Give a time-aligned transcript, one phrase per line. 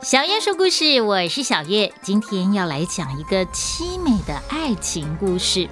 [0.00, 5.68] 小月说故事，我是小月，今天要来讲一个凄美的爱情故事。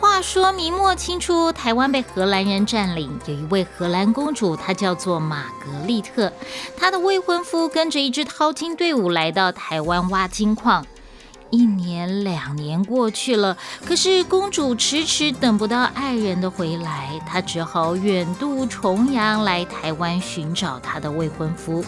[0.00, 6.32] 话说明末清初，台湾被荷兰人占领，有一位荷兰公主，她叫做玛格丽特。
[6.76, 10.84] 她的未婚夫跟着一支淘金队伍来到台湾挖金矿。
[11.50, 21.84] 一年两年过去了，可是公主迟迟等不到爱人的回来，她只好远渡重洋来台湾寻找她的未婚夫。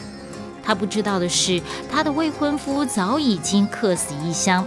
[0.67, 4.67] 她不知道的是，她的未婚夫早已经客死异乡。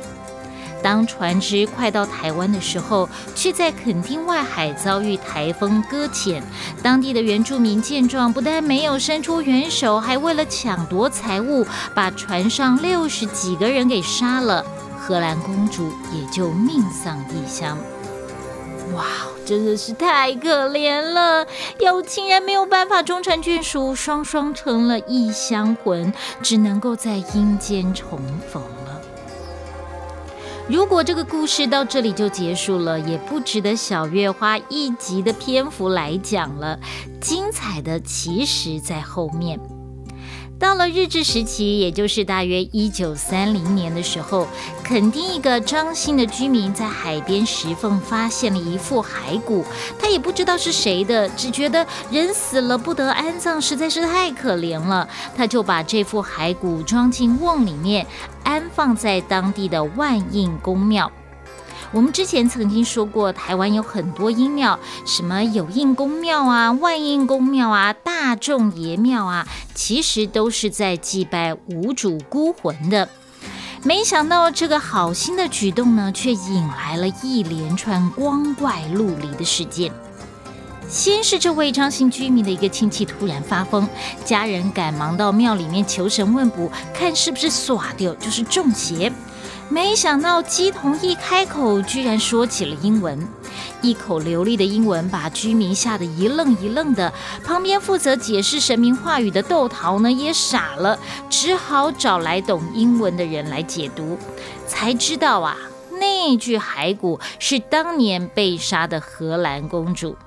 [0.81, 6.41] 当船只快到台湾的时候，却在垦丁外海遭遇台风搁浅。
[6.81, 14.66] 当地的原住民见状，不但没有伸出援手，还为了抢夺财物，把船上六十几个人给杀了。
[14.97, 17.77] 荷兰公主也就命丧异乡。
[18.95, 19.03] 哇，
[19.49, 21.44] 真的是太可怜了！
[21.80, 26.13] 有情人没有办法终成眷属，双双成了异乡魂，
[26.44, 29.02] 只能够在阴间重逢了。
[30.67, 36.78] 如果这个故事到这里就结束了，也不值得小月花一集的篇幅来讲了。
[37.19, 39.59] 精彩的其实在后面。
[40.59, 44.45] 到了日治时期，也就是大约一九三零年的时候，
[44.83, 49.63] 垦丁一个张姓的居民在海边石缝发现了一副骸骨，
[49.97, 58.05] 他也不知道是谁的，只觉得人死了不得安葬，实在是太可怜了，他就把这副骸骨装进瓮里面，
[58.44, 61.09] 安放在当地的万应公庙。
[61.91, 73.09] 我们之前曾经说过，台湾有很多阴庙，什么有应公庙啊、万应公庙啊、大众爷庙啊，其实都是在祭拜无主孤魂的。
[73.83, 79.91] 没想到这个好心的举动呢，却引来了一连串光怪陆离的事件。
[80.87, 83.87] 先是这位张姓居民的一个亲戚突然发疯，
[84.25, 89.11] 家人赶忙到庙里面求神问卜，看是不是耍掉，就是中邪。
[89.72, 93.28] 没想到鸡童一开口，居然说起了英文，
[93.84, 97.13] 一口流利的英文把居民吓得一愣一愣的。
[97.46, 100.97] 旁边负责解释神明话语的豆桃呢，也傻了，
[101.29, 104.18] 只好找来懂英文的人来解读，
[104.66, 105.56] 才知道啊，
[105.91, 110.18] 那具骸骨是当年被杀的荷兰公主，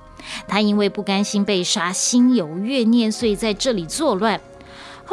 [0.47, 4.39] 她因为不甘心被杀，心有怨念，所以在这里作乱。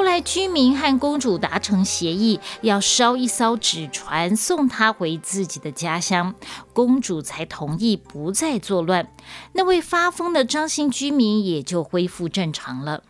[0.00, 6.34] 后来，居民和公主达成协议，要烧一艘纸船送她回自己的家乡，
[6.72, 9.12] 公主才同意不再作乱。
[9.52, 13.02] 那位发疯的张姓居民也就恢复正常了。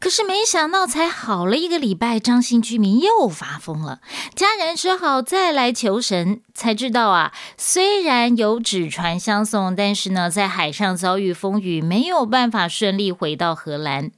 [0.00, 4.00] 可是没想到，才好了一个礼拜，张姓居民又发疯了。
[4.34, 14.10] 家人只好再来求神，才知道啊，虽然有纸船相送，但是呢，在海上遭遇风雨，没有办法顺利回到荷兰。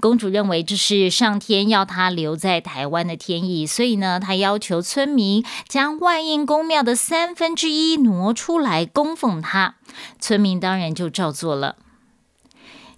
[0.00, 9.76] 公主认为这是上天要她留在台湾的天意，所以呢，她要求村民将万应公庙的三分之一挪出来供奉她。
[10.20, 11.76] 村民当然就照做了。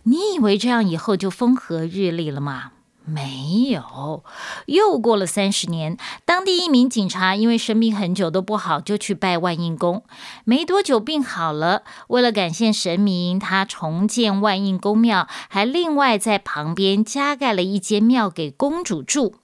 [0.04, 2.72] 你以为这样以后就风和日丽了吗？
[3.06, 4.24] 没有，
[4.64, 10.02] 又过了三十年，当地一名警察因为生病很久都不好，就去拜万应公。
[10.44, 19.34] 没多久病好了，为了感谢神明，他重建万应宫庙，还另外在旁边加盖了一间庙给公主住。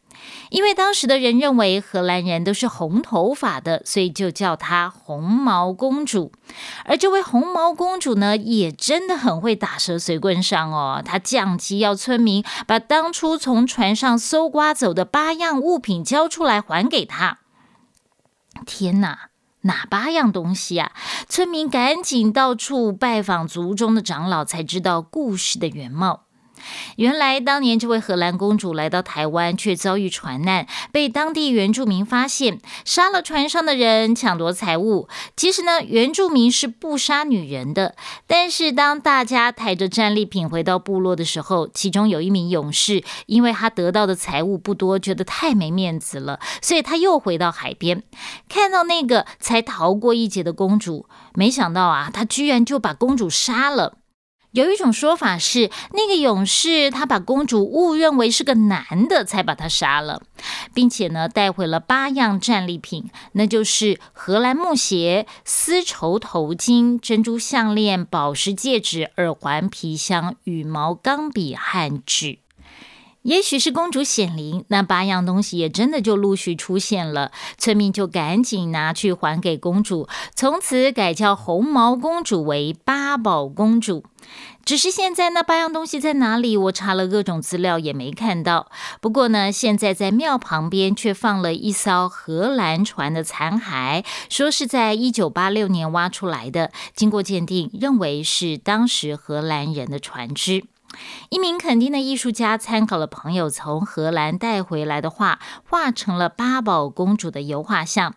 [0.50, 6.32] 因为当时的人认为荷兰人都是红头发的，所以就叫她红毛公主。
[6.84, 11.02] 而这位红毛公主呢，也真的很会打蛇随棍上哦。
[11.04, 17.38] 她降级要村民把当初从船上搜刮走的八样物品交出来还给她。
[18.66, 19.30] 天哪，
[19.62, 20.92] 哪八样东西啊？
[21.28, 26.24] 村民赶紧到处拜访族中的长老，才知道故事的原貌。
[26.96, 35.08] 原来当年这位荷兰公主来到台湾，却遭遇船难，被当地原住民发现，杀了船上的人，抢夺财物。
[35.36, 37.94] 其实呢，原住民是不杀女人的。
[38.26, 48.02] 但是当大家抬着战利品回到部落的时候，其中有一名勇士，因为他得到的财物不多，觉得太没面子了，所以他又回到海边，
[48.48, 53.99] 看到那个才逃过一劫的公主，没想到啊，他居然就把公主杀了。
[54.52, 60.22] 有一种说法是，那个勇士他把公主误认为是个男的，才把她杀了，
[60.74, 72.38] 并且呢带回了八样战利品，那就是荷兰木鞋、丝绸头巾、珍珠项链、宝石戒指、耳环、皮箱、羽毛钢笔和纸。
[73.22, 84.04] 也许是公主显灵，那八样东西也真的就陆续出现了，村民就赶紧拿去还给公主，从此改叫红毛公主为八宝公主。
[84.64, 86.56] 只是现在那八样东西在哪里？
[86.56, 88.70] 我查了各种资料也没看到。
[89.00, 100.64] 不过呢，现在在庙旁边却放了一艘荷兰船的残骸，说是在一九八六年挖出来的，经过鉴定，认为是当时荷兰人的船只。
[101.28, 105.38] 一名垦丁的艺术家参考了朋友从荷兰带回来的画，
[105.68, 108.14] 画成了八宝公主的油画像。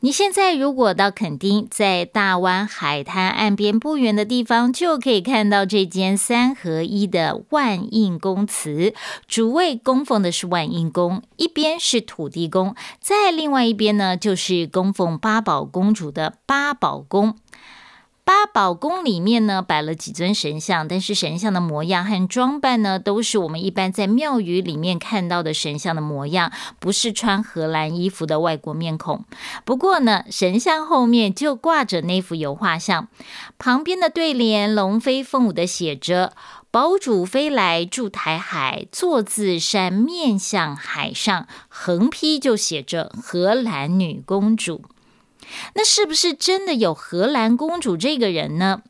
[0.00, 8.94] 你现在如果到垦丁，在大湾海滩岸边不远的地方，就可以看到这间三合一的万应宫祠。
[9.26, 17.36] 主位供奉的是万应宫，一边是土地公，在另外一边呢，就是供奉八宝公主的八宝宫。
[18.28, 29.24] 八宝宫里面呢摆了几尊神像，但是神像的模样和装扮呢，都是我们一般在庙宇里面看到的神像的模样，不是穿荷兰衣服的外国面孔。
[29.64, 33.08] 不过呢，神像后面就挂着那幅油画像，
[33.58, 36.34] 旁边的对联龙飞凤舞的写着
[36.70, 44.82] “宝主飞来筑台海，坐自山面向海上”，横批就写着“荷兰女公主”。
[45.74, 48.82] 那是不是真的有荷兰公主这个人呢？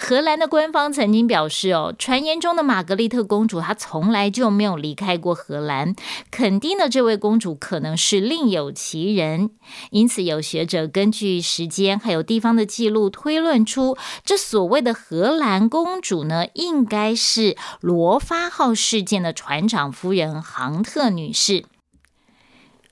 [0.00, 5.96] 荷兰的官方曾经表示，哦，传言中的玛格丽特公主她从来就没有离开过荷兰，
[6.30, 9.50] 肯定的这位公主可能是另有其人。
[9.90, 21.64] 因此，有学者根据时间还有地方的记录推论出，这所谓的荷兰公主呢，应该是罗发号事件的船长夫人杭特女士。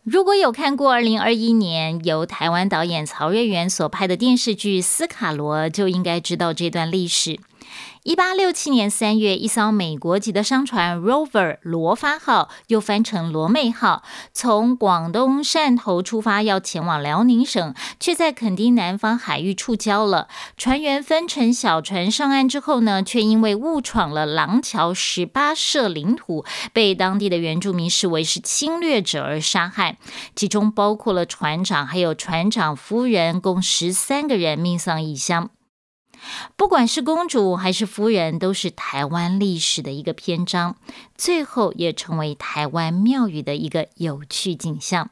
[0.06, 7.41] 如果有看过二零二一年由台湾导演曹瑞元所拍的电视剧《斯卡罗》，就应该知道这段历史。
[8.06, 20.29] 一八六七年三月，一艘美国籍的商船 Rover 罗发号，又翻成罗妹号，从广东汕头出发，要前往辽宁省，却在垦丁南方海域触礁了。
[20.56, 29.99] 船员分成小船上岸之后呢，却因为误闯了廊桥十八社领土，被当地的原住民视为是侵略者而杀害，
[30.37, 35.50] 其中包括了船长还有船长夫人，共十三个人命丧异乡。
[36.56, 40.76] 不管是公主还是夫人，都是台湾历史的一个篇章，
[41.17, 45.11] 最后也成为台湾庙宇的一个有趣景象。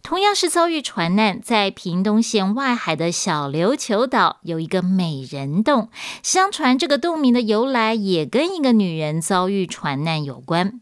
[0.00, 5.90] 同样是遭遇船难，在屏东县外海的小琉球岛有一个美人洞，
[6.22, 10.80] 相传这个洞名的由来也跟一个女人遭遇船难有关。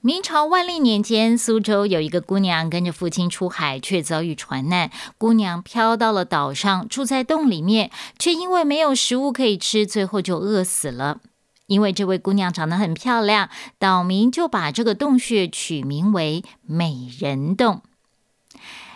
[0.00, 4.92] 明朝万历年间，苏州有一个姑娘跟着父亲出海，却遭遇船难。
[5.18, 11.18] 姑娘飘到了岛上，住在洞里面，却因为没有食物可以吃，最后就饿死了。
[11.66, 13.50] 因为这位姑娘长得很漂亮，
[13.80, 17.82] 岛民就把这个洞穴取名为美人洞。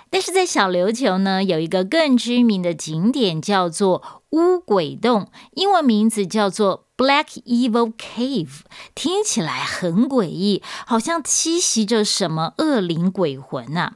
[0.08, 6.86] 但是在小琉球呢，有一个更知名的景点叫做乌鬼洞，英文名字叫做。
[7.02, 8.60] Black Evil Cave
[8.94, 13.94] 听起来很诡异，好像栖息着什么恶灵鬼魂呐。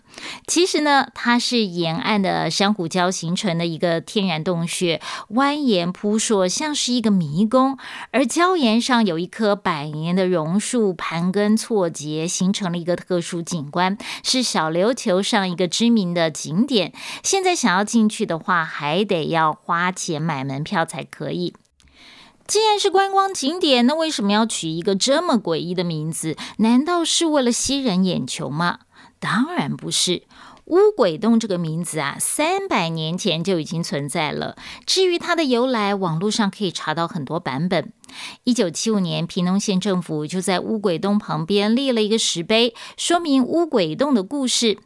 [0.49, 5.01] 其实呢，它是沿岸的珊瑚礁形成的一个天然洞穴，
[5.31, 7.79] 蜿蜒扑朔，像是一个迷宫。
[8.11, 16.93] 而礁岩上有一棵百年的榕树盘根错节，形成了一个特殊景观，是小琉球上一个知名的景点。
[17.23, 21.55] 现在想要进去的话，还得要花钱买门票才可以。
[22.47, 26.37] 既然是观光景点，那为什么要取一个这么诡异的名字？
[26.59, 28.81] 难道是为了吸人眼球吗？
[29.19, 30.23] 当然不是。
[30.67, 34.57] 乌鬼洞这个名字啊，三百年前就已经存在了。
[34.85, 37.93] 至于它的由来，网络上可以查到很多版本。
[38.43, 44.79] 一九七五年，平东县政府就在乌鬼洞旁边立了一个石碑，说明乌鬼洞的故事。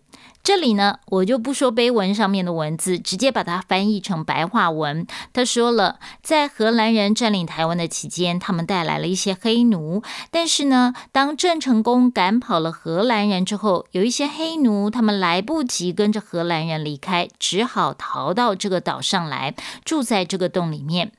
[0.43, 5.07] 这里呢，我就不说碑文上面的文字，直接把它翻译成白话文。
[5.33, 10.03] 他说了，在荷兰人占领台湾的期间，他们带来了一些黑奴。
[10.31, 19.55] 但是呢，当郑成功赶跑了荷兰人之后，有一些黑奴他们来不及跟着荷兰人离开，只好逃到这个岛上来，
[19.85, 21.13] 住在这个洞里面。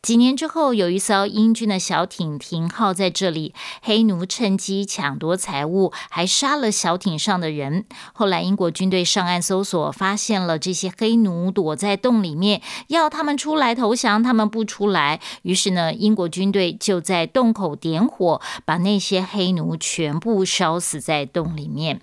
[0.00, 7.84] 几年之后，有一艘英军的小艇停靠在这里，黑奴趁机抢夺财物，还杀了小艇上的人。
[8.12, 15.20] 后来，英国军队上岸搜索，发现了这些黑奴躲在洞里面，要他们出来投降，他们不出来。
[15.42, 22.00] 于是呢，英国军队就在洞口点火，把那些黑奴全部烧死在洞里面。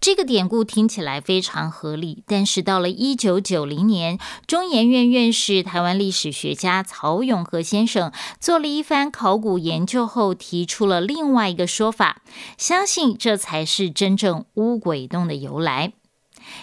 [0.00, 12.22] 这个典故听起来非常合理，但是到了一九九零年，中研院院士、台湾历史学家曹永和先生做了一番考古研究后，提出了另外一个说法，
[12.56, 15.92] 相信这才是真正乌鬼洞的由来。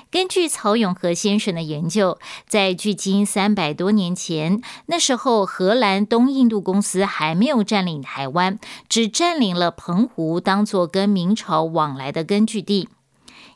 [0.09, 8.57] 根据曹永和先生的研究，在距今三百多年前，那时候荷兰东印度公司还没有占领台湾，
[8.89, 12.89] 只占领了澎湖，当做跟明朝往来的根据地。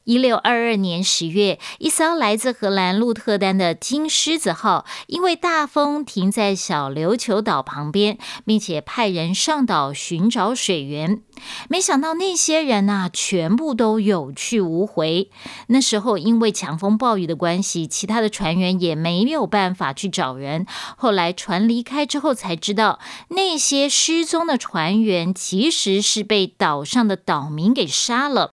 [0.09, 11.21] 一六二二年十月，一艘来自荷兰鹿特丹的金狮子号因为大风停在小琉球岛旁边，并且派人上岛寻找水源。
[11.67, 15.29] 没想到那些人呐，全部都有去无回。
[15.67, 20.65] 那时候因为强风暴雨的关系，其他的船员也没有办法去找人。
[20.97, 28.53] 后来船离开之后，才知道那些失踪的船员其实是被岛上的岛民给杀了。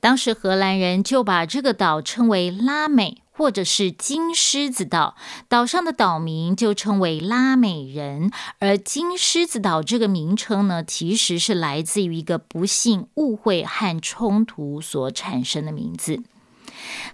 [0.00, 5.16] 当时荷兰人就把这个岛称为拉美，或者是金狮子岛。
[5.48, 8.30] 岛上的岛民就称为拉美人。
[8.58, 16.22] 而金狮子岛这个名称呢，其实是来自于一个不幸、误会和冲突所产生的名字。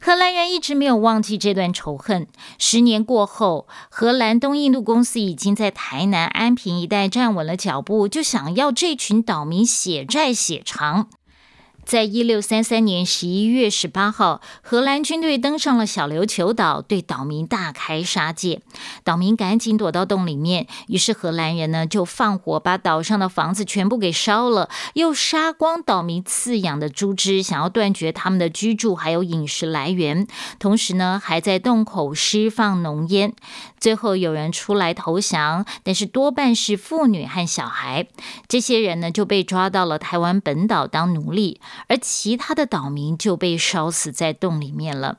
[0.00, 2.26] 荷兰人一直没有忘记这段仇恨。
[2.58, 11.08] 十年过后，荷兰东印度公司已经在台南安平一带站稳了脚步，就想要这群岛民血债血偿。
[11.84, 18.62] 在一六三三年十一月十八号，荷兰军队登上了小琉球岛，对岛民大开杀戒。
[19.04, 30.26] 岛民赶紧躲到洞里面，于是荷兰人呢就放火把岛上的房子全部给烧了，又杀光岛民饲养的猪只，想要断绝他们的居住还有饮食来源。
[30.58, 33.34] 同时呢，还在洞口释放浓烟。
[33.78, 38.06] 最后有人出来投降，但是多半是妇女和小孩。
[38.48, 41.60] 这些人呢就被抓到了台湾本岛当奴隶。
[41.88, 45.18] 而其他的岛民就被烧死在洞里面了。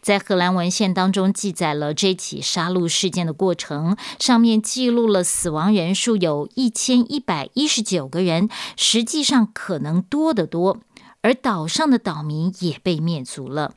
[0.00, 10.80] 在荷兰文献当中记载了这起杀戮事件的过程，上面记录了死亡人数有一千一百一十九个人，实际上可能多得多。
[11.20, 13.74] 而岛上的岛民也被灭族了。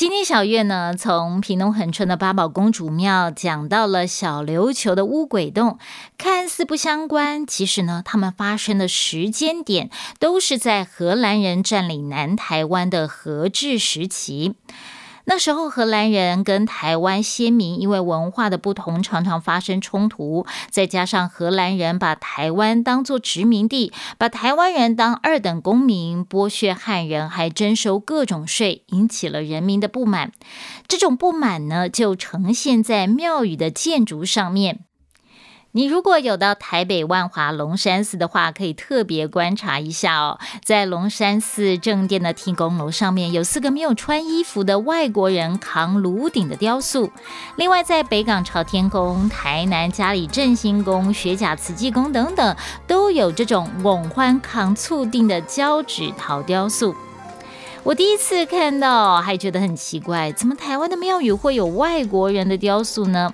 [0.00, 5.78] 今天小月呢，从屏东恒春的八宝公主庙讲到了小琉球的乌鬼洞，
[6.16, 14.54] 看似不相关，其实呢，他们发生的时间点都是在荷兰人占领南台湾的和治时期。
[15.30, 20.44] 那时候，荷兰人跟台湾先民因为文化的不同，常常发生冲突。
[20.70, 30.32] 再加上荷兰人把台湾当作殖民地，把台湾人当二等公民，剥削汉人，还征收各种税，引起了人民的不满。
[30.88, 34.80] 这种不满呢，就呈现在庙宇的建筑上面。
[35.72, 40.40] 你如果有到台北万华龙山寺的话，可以特别观察一下哦。
[40.64, 47.12] 在龙山寺正殿的天宫楼上面，有四个没有穿衣服的外国人扛炉鼎的雕塑。
[47.54, 52.56] 另外，在北港朝天宫、台南嘉里振兴宫、学甲慈济宫等等，
[52.88, 56.92] 都有这种拱欢扛醋定的胶纸陶雕塑。
[57.84, 63.32] 我第一次看到，还觉得很奇怪，怎么台湾的庙宇会有外国人的雕塑呢？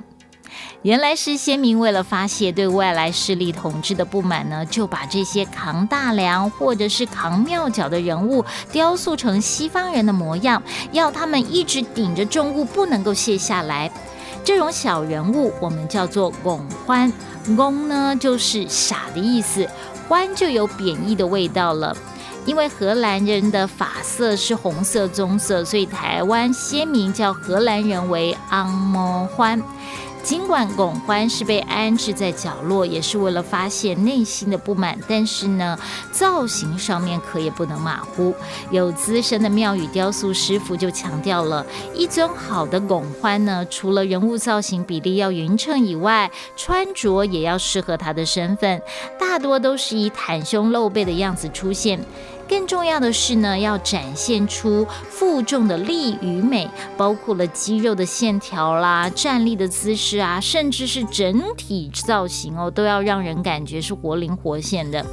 [0.83, 13.91] 原来是先民为了发泄对外来势力统治的不满呢，就把这些扛大梁或者是扛庙角的人物雕塑成西方人的模样，要他们一直顶着重物不能够卸下来。
[14.45, 17.13] 这种小人物我们叫做拱欢，
[17.57, 19.69] 拱呢就是傻的意思，
[20.09, 21.97] 欢就有贬义的味道了。
[22.45, 29.61] 因为荷兰人的发色是红色棕色，所以台湾先民叫荷兰人为昂摩欢。
[30.27, 35.79] 尽管拱欢是被安置在角落，也是为了发泄内心的不满，但是呢，
[36.11, 38.35] 造型上面可也不能马虎。
[38.73, 41.65] 有资深的庙宇雕塑师傅就强调了，
[41.95, 48.83] 一尊好的拱欢呢，除了人物造型比例要匀称以外，穿着也要适合他的身份，
[49.21, 52.01] 大多都是以袒胸露背的样子出现。
[52.49, 65.05] 更重要的是呢，要展现出负重的力与美，包括了肌肉的线条啦、站立的姿势啊，甚至是整体造型哦，都要让人感觉是活灵活现的。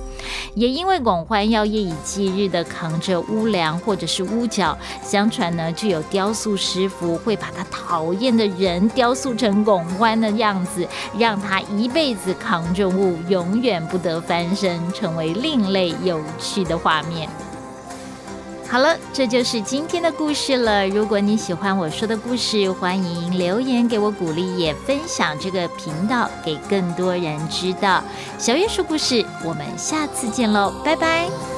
[0.55, 10.87] 也因为拱欢要夜以继日的扛着屋梁或者是屋角，相传呢，就有雕塑师傅会把他讨厌的人雕塑成拱欢的样子，
[11.17, 17.22] 让他一辈子扛重物，永远不得翻身，成为另类有趣的画面。
[18.73, 20.87] 好了，这就是今天的故事了。
[20.87, 28.03] 如果你喜欢我说的故事，欢迎留言给我鼓励，也分享这个频道给更多人知道。
[28.39, 31.52] 小月说故事，我们下次见喽，拜拜。